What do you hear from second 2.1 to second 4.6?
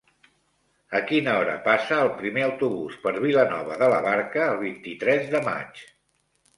primer autobús per Vilanova de la Barca